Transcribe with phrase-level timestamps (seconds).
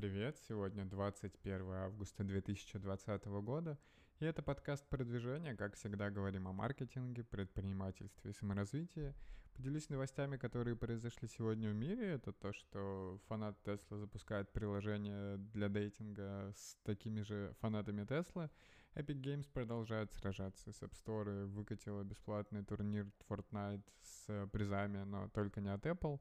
[0.00, 0.38] привет!
[0.48, 3.78] Сегодня 21 августа 2020 года,
[4.18, 5.54] и это подкаст продвижения.
[5.54, 9.14] Как всегда, говорим о маркетинге, предпринимательстве и саморазвитии.
[9.54, 12.12] Поделюсь новостями, которые произошли сегодня в мире.
[12.12, 18.50] Это то, что фанат Тесла запускает приложение для дейтинга с такими же фанатами Тесла.
[18.94, 25.60] Epic Games продолжает сражаться с App Store, выкатила бесплатный турнир Fortnite с призами, но только
[25.60, 26.20] не от Apple.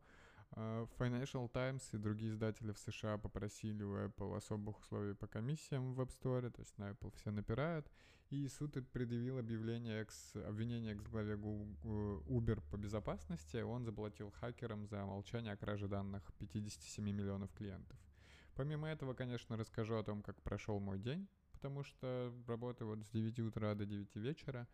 [0.52, 5.94] А, Financial Times и другие издатели в США попросили у Apple особых условий по комиссиям
[5.94, 7.90] в App Store, то есть на Apple все напирают.
[8.30, 13.58] И суд предъявил объявление экс, обвинение экс-главе Uber по безопасности.
[13.58, 17.98] Он заплатил хакерам за молчание о краже данных 57 миллионов клиентов.
[18.54, 23.10] Помимо этого, конечно, расскажу о том, как прошел мой день, потому что работаю вот с
[23.10, 24.68] 9 утра до 9 вечера.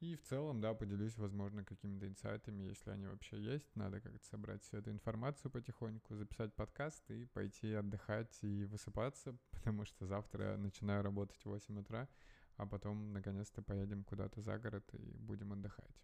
[0.00, 3.76] И в целом, да, поделюсь, возможно, какими-то инсайтами, если они вообще есть.
[3.76, 9.84] Надо как-то собрать всю эту информацию потихоньку, записать подкаст и пойти отдыхать и высыпаться, потому
[9.84, 12.08] что завтра начинаю работать в 8 утра,
[12.56, 15.94] а потом наконец-то поедем куда-то за город и будем отдыхать.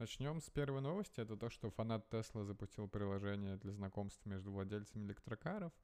[0.00, 1.20] Начнем с первой новости.
[1.20, 5.72] Это то, что фанат Тесла запустил приложение для знакомств между владельцами электрокаров—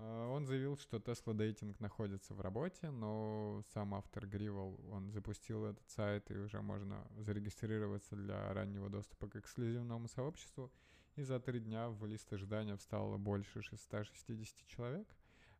[0.00, 5.88] он заявил, что Tesla Dating находится в работе, но сам автор Гривол, он запустил этот
[5.90, 10.72] сайт, и уже можно зарегистрироваться для раннего доступа к эксклюзивному сообществу.
[11.16, 15.08] И за три дня в лист ожидания встало больше 660 человек.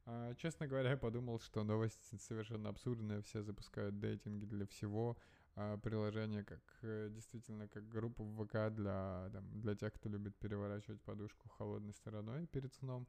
[0.06, 5.18] А, честно говоря, я подумал, что новость совершенно абсурдная, все запускают дейтинги для всего,
[5.56, 10.36] а, приложение как э, действительно как группа в ВК для, там, для тех, кто любит
[10.36, 13.06] переворачивать подушку холодной стороной перед сном.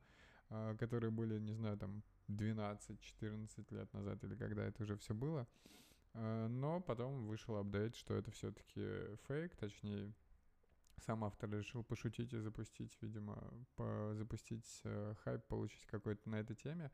[0.54, 5.48] А, которые были, не знаю, там 12-14 лет назад или когда это уже все было.
[6.14, 10.14] А, но потом вышел апдейт, что это все-таки фейк, точнее,
[10.98, 13.42] сам автор решил пошутить и запустить, видимо,
[13.76, 16.92] по запустить э, хайп, получить какой-то на этой теме.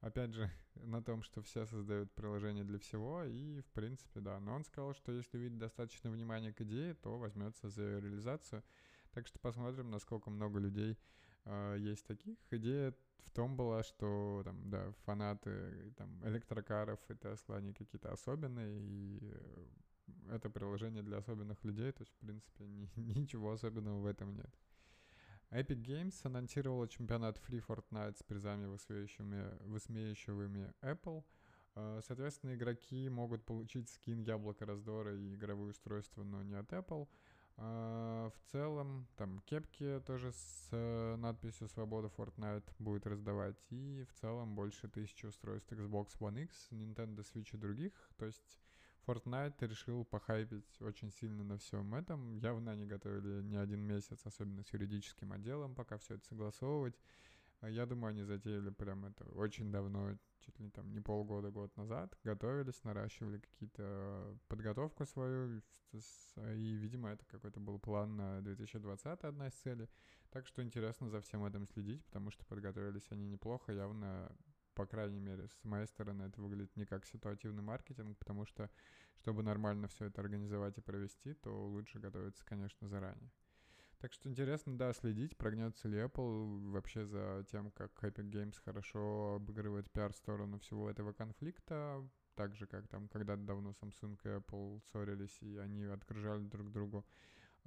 [0.00, 4.38] Опять же, на том, что все создают приложение для всего, и, в принципе, да.
[4.38, 8.62] Но он сказал, что если увидит достаточно внимания к идее, то возьмется за реализацию.
[9.10, 10.96] Так что посмотрим, насколько много людей
[11.76, 12.38] есть таких.
[12.50, 12.94] Идея
[13.30, 19.18] в том была, что там, да, фанаты там, электрокаров и Тесла, они какие-то особенные, и
[19.22, 19.66] э,
[20.32, 24.52] это приложение для особенных людей, то есть, в принципе, ни, ничего особенного в этом нет.
[25.50, 31.24] Epic Games анонсировала чемпионат Free Fortnite с призами, высмеивающими, высмеивающими Apple.
[31.76, 37.08] Э, соответственно, игроки могут получить скин Яблоко Раздора и игровое устройство, но не от Apple—
[37.18, 43.56] а, в целом, там кепки тоже с э, надписью «Свобода Fortnite» будет раздавать.
[43.70, 47.92] И в целом больше тысячи устройств Xbox One X, Nintendo Switch и других.
[48.16, 48.60] То есть
[49.06, 52.36] Fortnite решил похайпить очень сильно на всем этом.
[52.38, 56.94] Явно они готовили не один месяц, особенно с юридическим отделом, пока все это согласовывать.
[57.60, 61.76] А я думаю, они затеяли прям это очень давно, чуть ли там не полгода, год
[61.76, 65.60] назад, готовились, наращивали какие-то подготовку свою,
[65.92, 69.88] и, видимо, это какой-то был план на 2020, одна из целей.
[70.30, 74.34] Так что интересно за всем этим следить, потому что подготовились они неплохо, явно
[74.74, 78.70] по крайней мере, с моей стороны это выглядит не как ситуативный маркетинг, потому что,
[79.18, 83.30] чтобы нормально все это организовать и провести, то лучше готовиться, конечно, заранее.
[84.00, 89.34] Так что интересно, да, следить, прогнется ли Apple вообще за тем, как Epic Games хорошо
[89.34, 92.02] обыгрывает пиар-сторону всего этого конфликта,
[92.34, 97.04] так же, как там когда-то давно Samsung и Apple ссорились, и они отгружали друг другу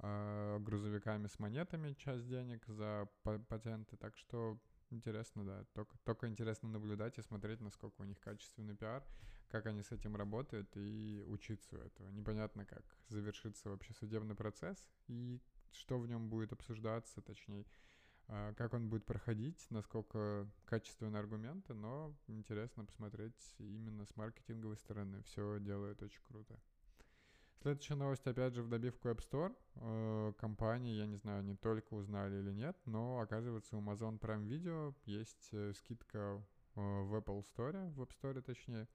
[0.00, 4.58] э, грузовиками с монетами часть денег за патенты, так что
[4.90, 9.04] интересно, да, только, только интересно наблюдать и смотреть, насколько у них качественный пиар,
[9.50, 12.08] как они с этим работают и учиться у этого.
[12.08, 15.40] Непонятно, как завершится вообще судебный процесс и
[15.74, 17.64] что в нем будет обсуждаться, точнее,
[18.28, 25.22] а, как он будет проходить, насколько качественные аргументы, но интересно посмотреть именно с маркетинговой стороны.
[25.24, 26.58] Все делают очень круто.
[27.60, 29.56] Следующая новость, опять же, в добивку App Store.
[29.76, 34.46] Э, компании, я не знаю, не только узнали или нет, но оказывается у Amazon Prime
[34.46, 36.42] Video есть э, скидка
[36.76, 38.86] э, в Apple Store, в App Store точнее,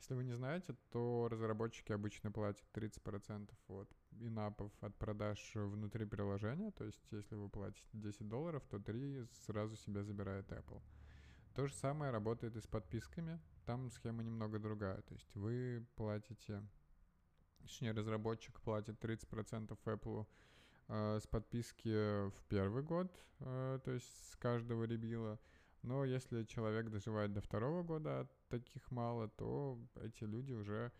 [0.00, 3.88] если вы не знаете, то разработчики обычно платят 30% от
[4.18, 6.70] инапов от продаж внутри приложения.
[6.70, 10.80] То есть, если вы платите 10 долларов, то 3 сразу себе забирает Apple.
[11.54, 13.38] То же самое работает и с подписками.
[13.66, 15.02] Там схема немного другая.
[15.02, 16.62] То есть вы платите,
[17.60, 20.26] точнее разработчик платит 30% Apple
[20.88, 25.38] э, с подписки в первый год, э, то есть с каждого ребила.
[25.82, 30.92] Но если человек доживает до второго года, таких мало, то эти люди уже...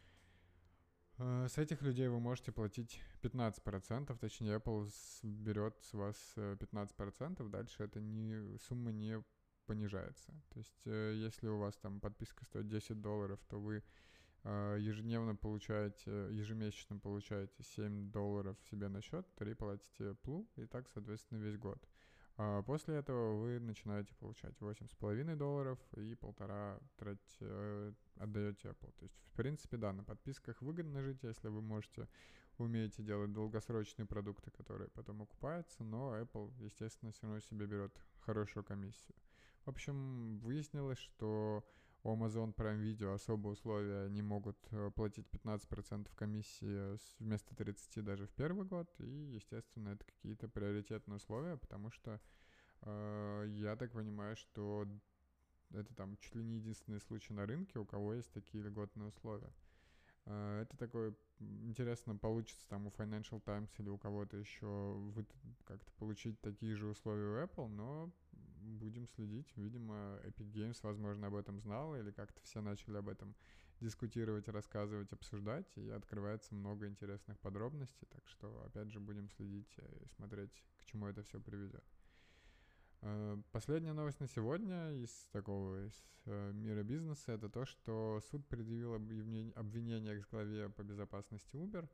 [1.18, 4.88] Э, с этих людей вы можете платить 15%, точнее Apple
[5.22, 9.22] берет с вас 15%, э, дальше эта не, сумма не
[9.66, 10.32] понижается.
[10.50, 13.82] То есть э, если у вас там подписка стоит 10 долларов, то вы
[14.42, 21.40] ежедневно получаете, ежемесячно получаете 7 долларов себе на счет, 3 платите плу, и так, соответственно,
[21.40, 21.86] весь год.
[22.42, 28.94] А после этого вы начинаете получать 8,5 долларов и полтора тратить, э, отдаете Apple.
[28.98, 32.08] То есть, в принципе, да, на подписках выгодно жить, если вы можете,
[32.56, 38.64] умеете делать долгосрочные продукты, которые потом окупаются, но Apple, естественно, все равно себе берет хорошую
[38.64, 39.16] комиссию.
[39.66, 41.62] В общем, выяснилось, что
[42.02, 48.26] у Amazon Prime Video особые условия не могут э, платить 15% комиссии вместо 30 даже
[48.26, 52.20] в первый год, и, естественно, это какие-то приоритетные условия, потому что
[52.82, 54.88] э, я так понимаю, что
[55.72, 59.52] это там чуть ли не единственный случай на рынке, у кого есть такие льготные условия.
[60.24, 65.26] Э, это такой, интересно, получится там у Financial Times или у кого-то еще вы
[65.64, 68.10] как-то получить такие же условия у Apple, но
[68.70, 69.52] будем следить.
[69.56, 73.34] Видимо, Epic Games, возможно, об этом знал, или как-то все начали об этом
[73.80, 80.06] дискутировать, рассказывать, обсуждать, и открывается много интересных подробностей, так что, опять же, будем следить и
[80.16, 81.84] смотреть, к чему это все приведет.
[83.02, 85.94] Э, последняя новость на сегодня из такого из
[86.26, 91.88] э, мира бизнеса это то, что суд предъявил обвинение к главе по безопасности Uber.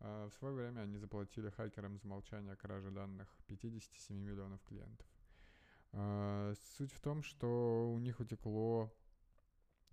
[0.00, 5.06] Э, в свое время они заплатили хакерам за молчание о краже данных 57 миллионов клиентов.
[5.92, 8.92] Суть в том, что у них утекло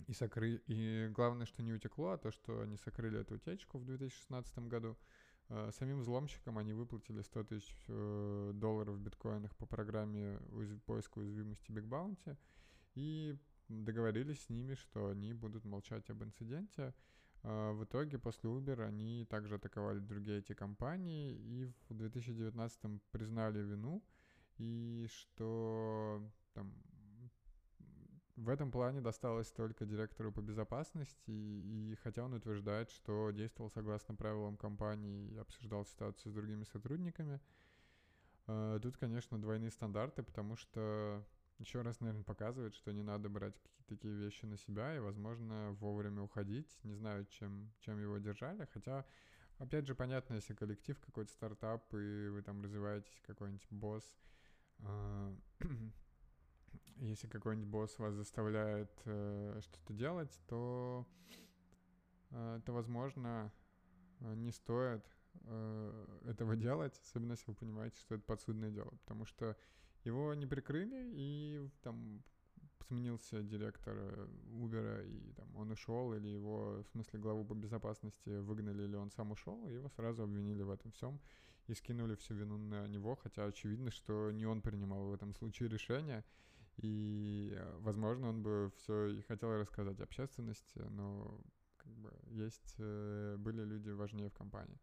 [0.08, 0.62] и сокры...
[0.68, 4.98] И главное, что не утекло, а то, что они сокрыли эту утечку в 2016 году–
[5.50, 10.40] Э, самим взломщикам они выплатили 100 тысяч э, долларов в биткоинах по программе
[10.86, 12.36] поиска уязвимости Big Bounty
[12.96, 13.38] и
[13.68, 16.96] договорились с ними, что они будут молчать об инциденте.
[17.44, 23.60] Э, в итоге после Uber они также атаковали другие эти компании и в 2019 признали
[23.60, 24.04] вину
[24.58, 26.22] и что
[26.54, 26.74] там
[28.36, 33.70] в этом плане досталось только директору по безопасности, и, и хотя он утверждает, что действовал
[33.70, 37.40] согласно правилам компании и обсуждал ситуацию с другими сотрудниками,
[38.48, 41.26] э, тут, конечно, двойные стандарты, потому что
[41.60, 45.72] еще раз, наверное, показывает, что не надо брать какие-то такие вещи на себя и, возможно,
[45.80, 46.78] вовремя уходить.
[46.84, 49.06] Не знаю, чем, чем его держали, хотя,
[49.60, 54.18] опять же, понятно, если коллектив какой-то стартап, и вы там развиваетесь, какой-нибудь босс,
[56.98, 61.06] если какой-нибудь босс вас заставляет э, что-то делать, то,
[62.32, 63.52] э, то возможно,
[64.20, 65.06] не стоит
[65.42, 69.58] э, этого делать, особенно если вы понимаете, что это подсудное дело, потому что
[70.04, 72.24] его не прикрыли, и там
[72.88, 78.30] сменился директор э, Uber, и там он ушел, или его, в смысле, главу по безопасности
[78.40, 81.20] выгнали, или он сам ушел, и его сразу обвинили в этом всем
[81.68, 85.70] и скинули всю вину на него, хотя очевидно, что не он принимал в этом случае
[85.70, 86.24] решение,
[86.78, 91.40] и, э, возможно, он бы все и хотел рассказать общественности, но
[91.78, 94.80] как бы есть, э, были люди важнее в компании.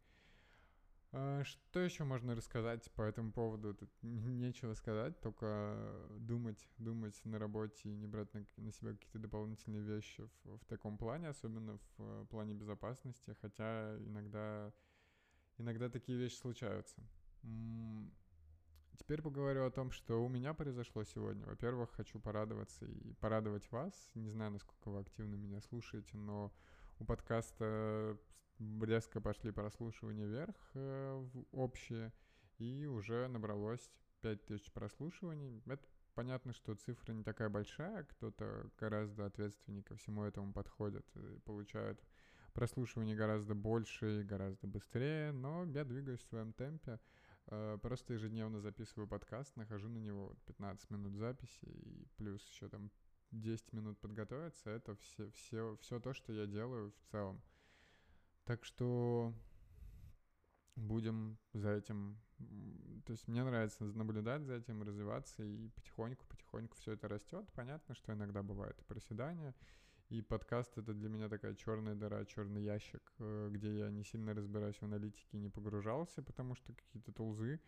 [1.15, 3.75] А, что еще можно рассказать по этому поводу?
[3.75, 9.19] Тут нечего сказать, только думать, думать на работе и не брать на, на себя какие-то
[9.19, 14.73] дополнительные вещи в, в таком плане, особенно в э, плане безопасности, хотя иногда,
[15.59, 17.03] иногда такие вещи случаются.
[18.97, 21.45] Теперь поговорю о том, что у меня произошло сегодня.
[21.45, 24.11] Во-первых, хочу порадоваться и порадовать вас.
[24.15, 26.53] Не знаю, насколько вы активно меня слушаете, но
[26.99, 28.17] у подкаста
[28.83, 32.13] резко пошли прослушивания вверх э, в общие,
[32.59, 33.91] и уже набралось
[34.23, 35.63] 5000 прослушиваний.
[35.67, 41.39] Это понятно, что цифра не такая большая, кто-то гораздо ответственнее ко всему этому подходит и
[41.41, 42.01] получает
[42.53, 47.01] прослушиваний гораздо больше и гораздо быстрее, но я двигаюсь в своем темпе.
[47.49, 52.91] Э, просто ежедневно записываю подкаст, нахожу на него 15 минут записи и плюс еще там
[53.33, 54.71] 10 минут подготовиться.
[54.71, 57.43] Это все, все, все то, что я делаю в целом.
[58.45, 59.33] Так что
[60.77, 62.19] будем за этим...
[63.07, 67.49] То есть мне нравится наблюдать за этим, развиваться, и потихоньку-потихоньку все это растет.
[67.55, 69.55] Понятно, что иногда бывают и проседания,
[70.09, 74.35] и подкаст это для меня такая черная дыра, черный ящик, э, где я не сильно
[74.35, 77.61] разбираюсь в аналитике, не погружался, потому что какие-то тулзы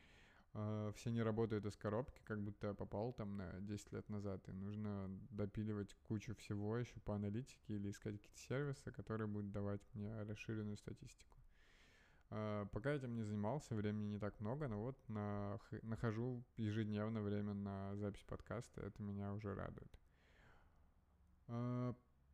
[0.54, 4.52] э, все не работают из коробки, как будто попал там на 10 лет назад, и
[4.52, 10.22] нужно допиливать кучу всего еще по аналитике или искать какие-то сервисы, которые будут давать мне
[10.22, 11.36] расширенную статистику.
[12.30, 17.54] Э, пока этим не занимался, времени не так много, но вот на, нахожу ежедневно время
[17.54, 19.92] на запись подкаста, это меня уже радует.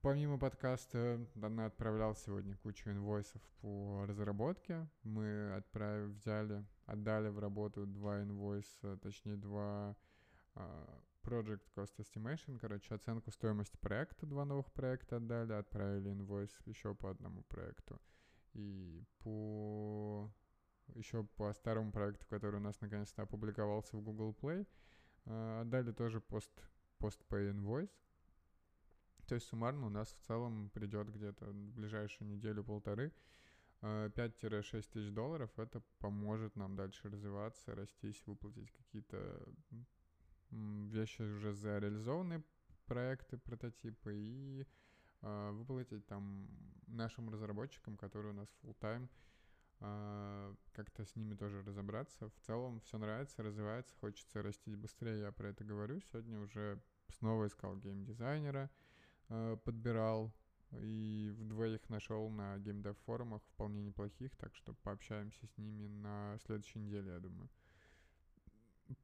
[0.03, 4.89] Помимо подкаста, Дана отправлял сегодня кучу инвойсов по разработке.
[5.03, 9.95] Мы отправили, взяли, отдали в работу два инвойса, точнее два,
[10.55, 16.95] а, Project Cost Estimation, короче, оценку стоимости проекта, два новых проекта отдали, отправили инвойс еще
[16.95, 18.01] по одному проекту.
[18.55, 20.33] И по
[20.95, 24.67] еще по старому проекту, который у нас наконец-то опубликовался в Google Play,
[25.27, 26.51] э, отдали тоже пост,
[26.97, 27.93] пост pay invoice.
[29.31, 33.13] То есть суммарно у нас в целом придет где-то в ближайшую неделю-полторы
[33.81, 34.11] 5-6
[34.43, 35.57] э, тысяч долларов.
[35.57, 39.41] Это поможет нам дальше развиваться, растись, выплатить какие-то
[40.51, 42.43] вещи уже за реализованные
[42.87, 44.67] проекты, прототипы и
[45.23, 46.49] э, выплатить там
[46.89, 49.09] нашим разработчикам, которые у нас full time
[49.79, 52.31] э, как-то с ними тоже разобраться.
[52.31, 56.01] В целом все нравится, развивается, хочется расти быстрее, я про это говорю.
[56.01, 58.69] Сегодня уже снова искал геймдизайнера,
[59.65, 60.33] подбирал
[60.73, 66.39] и вдвое их нашел на геймдев форумах вполне неплохих, так что пообщаемся с ними на
[66.47, 67.49] следующей неделе, я думаю.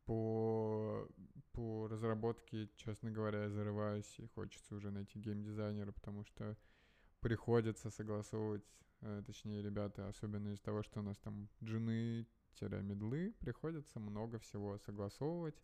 [0.05, 1.09] По,
[1.53, 6.57] по разработке, честно говоря, я зарываюсь и хочется уже найти геймдизайнера, потому что
[7.21, 8.65] приходится согласовывать,
[9.01, 15.57] э, точнее, ребята, особенно из-за того, что у нас там джуны-медлы, приходится много всего согласовывать,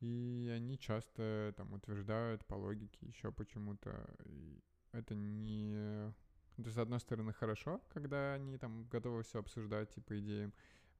[0.00, 4.08] и они часто там утверждают по логике еще почему-то.
[4.24, 6.12] И это не...
[6.56, 10.52] То есть, с одной стороны, хорошо, когда они там готовы все обсуждать, типа, идеям,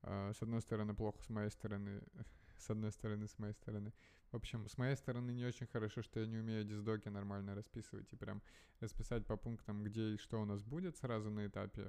[0.02, 2.02] а, с одной стороны, плохо, с моей стороны,
[2.58, 3.92] с одной стороны, с моей стороны.
[4.32, 8.12] В общем, с моей стороны не очень хорошо, что я не умею диздоки нормально расписывать
[8.12, 8.42] и прям
[8.80, 11.86] расписать по пунктам, где и что у нас будет сразу на этапе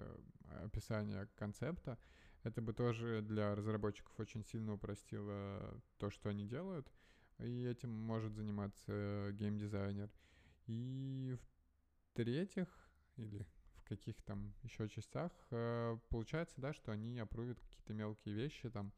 [0.64, 2.00] описания концепта.
[2.44, 6.92] Это бы тоже для разработчиков очень сильно упростило то, что они делают,
[7.40, 10.10] и этим может заниматься геймдизайнер.
[10.68, 11.38] И
[12.14, 12.68] в-третьих,
[13.18, 13.46] или
[13.86, 18.94] каких там еще частях, э, получается, да, что они опрувят какие-то мелкие вещи, там,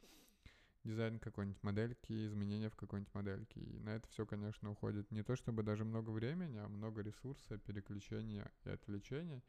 [0.83, 3.59] дизайн какой-нибудь модельки, изменения в какой-нибудь модельке.
[3.59, 7.57] И на это все, конечно, уходит не то чтобы даже много времени, а много ресурса,
[7.57, 9.43] переключения и отвлечений.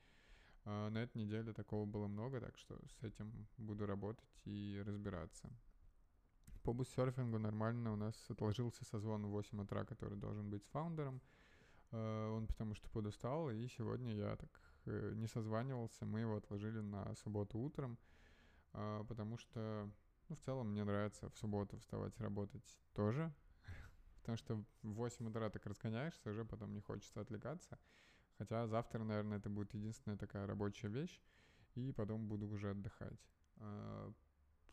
[0.64, 5.50] А на этой неделе такого было много, так что с этим буду работать и разбираться.
[6.62, 11.20] По бустерфингу нормально у нас отложился созвон в 8 утра, который должен быть с фаундером.
[11.90, 16.80] Э, он потому что подустал, и сегодня я так Э, не созванивался, мы его отложили
[16.80, 17.98] на субботу утром,
[18.72, 19.90] а, потому что,
[20.28, 23.32] ну, в целом мне нравится в субботу вставать работать тоже,
[24.20, 27.78] потому что в 8 утра так разгоняешься, уже потом не хочется отвлекаться,
[28.38, 31.20] хотя завтра, наверное, это будет единственная такая рабочая вещь,
[31.74, 33.20] и потом буду уже отдыхать.
[33.56, 34.12] А,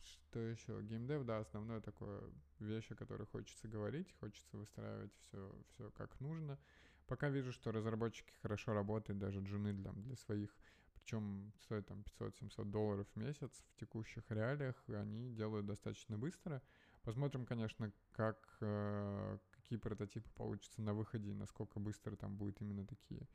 [0.00, 0.82] что еще?
[0.82, 2.22] Геймдев, да, основное такое
[2.58, 6.58] вещь, о которой хочется говорить, хочется выстраивать все, все как нужно.
[7.06, 10.56] Пока вижу, что разработчики хорошо работают, даже джуны для, для своих,
[10.94, 16.62] причем стоит там 500-700 долларов в месяц в текущих реалиях, они делают достаточно быстро.
[17.02, 19.38] Посмотрим, конечно, как, э,
[19.72, 23.26] какие прототипы получатся на выходе насколько быстро там будут именно такие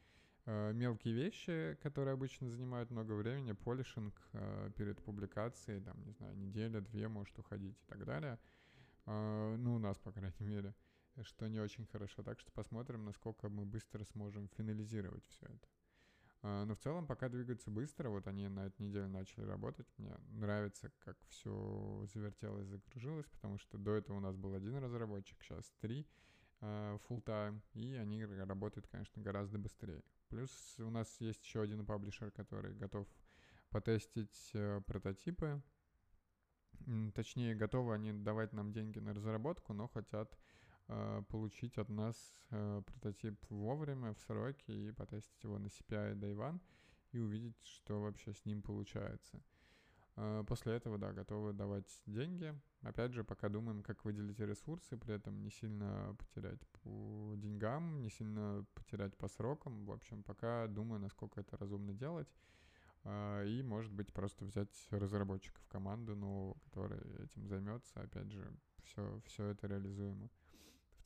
[0.45, 6.37] э, мелкие вещи, которые обычно занимают много времени, полишинг э, перед публикацией, там, не знаю,
[6.37, 8.37] неделя, две может уходить и так далее.
[9.07, 10.75] Э, ну, у нас, по крайней мере
[11.23, 12.21] что не очень хорошо.
[12.21, 15.67] Так что посмотрим, насколько мы быстро сможем финализировать все это.
[16.43, 19.87] Но в целом пока двигаются быстро, вот они на этой неделе начали работать.
[19.97, 25.41] Мне нравится, как все завертелось, закружилось, потому что до этого у нас был один разработчик,
[25.41, 26.05] сейчас три
[26.61, 30.03] full time, и они работают, конечно, гораздо быстрее.
[30.29, 33.07] Плюс у нас есть еще один паблишер, который готов
[33.69, 35.61] потестить э, прототипы.
[37.13, 40.37] Точнее, готовы они давать нам деньги на разработку, но хотят
[40.89, 42.15] Э, получить от нас
[42.51, 46.61] э, прототип вовремя, в сроки и потестить его на CPI Day One
[47.11, 49.41] и увидеть, что вообще с ним получается.
[50.17, 52.53] Э, после этого, да, готовы давать деньги.
[52.81, 58.09] Опять же, пока думаем, как выделить ресурсы, при этом не сильно потерять по деньгам, не
[58.09, 59.85] сильно потерять по срокам.
[59.85, 62.27] В общем, пока думаю, насколько это разумно делать.
[63.05, 68.01] И, может быть, просто взять разработчиков в команду, ну, который этим займется.
[68.01, 68.51] Опять же,
[68.83, 70.29] все, все это реализуемо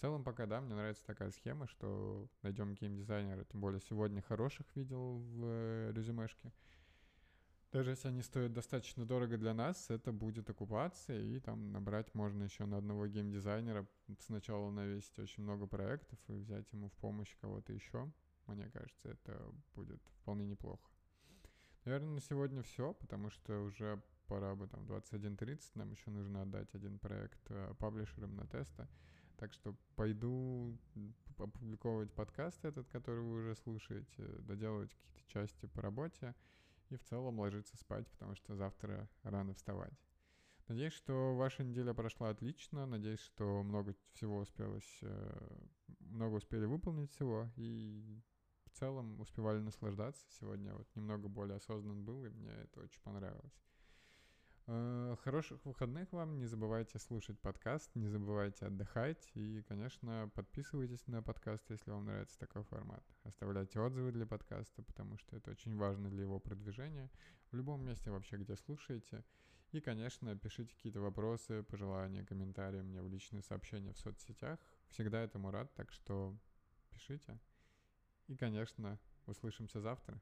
[0.01, 5.19] целом пока, да, мне нравится такая схема, что найдем геймдизайнера, тем более сегодня хороших видел
[5.19, 6.51] в э, резюмешке.
[7.71, 12.43] Даже если они стоят достаточно дорого для нас, это будет оккупация, и там набрать можно
[12.43, 13.87] еще на одного геймдизайнера,
[14.19, 18.11] сначала навесить очень много проектов и взять ему в помощь кого-то еще.
[18.47, 19.41] Мне кажется, это
[19.73, 20.83] будет вполне неплохо.
[21.85, 26.67] Наверное, на сегодня все, потому что уже пора бы там 21.30, нам еще нужно отдать
[26.75, 28.87] один проект э, паблишерам на тесты.
[29.37, 30.77] Так что пойду
[31.37, 36.35] опубликовывать подкаст этот, который вы уже слушаете, доделывать какие-то части по работе
[36.91, 39.93] и в целом ложиться спать, потому что завтра рано вставать.
[40.67, 42.85] Надеюсь, что ваша неделя прошла отлично.
[42.85, 45.57] Надеюсь, что много всего успелось, э,
[45.99, 47.49] много успели выполнить всего.
[47.57, 48.21] И
[48.65, 50.25] в целом успевали наслаждаться.
[50.39, 53.61] Сегодня вот немного более осознан был, и мне это очень понравилось.
[54.67, 56.37] Э, хороших выходных вам.
[56.37, 59.31] Не забывайте слушать подкаст, не забывайте отдыхать.
[59.33, 63.03] И, конечно, подписывайтесь на подкаст, если вам нравится такой формат.
[63.23, 67.09] Оставляйте отзывы для подкаста, потому что это очень важно для его продвижения.
[67.51, 69.23] В любом месте вообще, где слушаете.
[69.71, 74.59] И, конечно, пишите какие-то вопросы, пожелания, комментарии мне в личные сообщения в соцсетях.
[74.89, 76.37] Всегда этому рад, так что
[76.91, 77.39] пишите.
[78.27, 80.21] И, конечно, услышимся завтра.